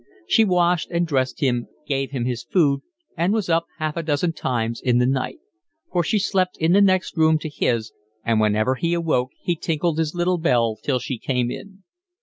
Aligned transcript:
She 0.27 0.43
washed 0.43 0.89
and 0.89 1.05
dressed 1.05 1.41
him, 1.41 1.67
gave 1.85 2.09
him 2.09 2.25
his 2.25 2.41
food, 2.41 2.81
and 3.15 3.31
was 3.33 3.49
up 3.49 3.67
half 3.77 3.95
a 3.95 4.01
dozen 4.01 4.33
times 4.33 4.81
in 4.81 4.97
the 4.97 5.05
night; 5.05 5.37
for 5.91 6.03
she 6.03 6.17
slept 6.17 6.57
in 6.57 6.71
the 6.71 6.81
next 6.81 7.15
room 7.15 7.37
to 7.37 7.47
his 7.49 7.93
and 8.25 8.39
whenever 8.39 8.73
he 8.73 8.95
awoke 8.95 9.29
he 9.43 9.55
tinkled 9.55 9.99
his 9.99 10.15
little 10.15 10.39
bell 10.39 10.75
till 10.75 10.97
she 10.97 11.19
came 11.19 11.51
in. 11.51 11.83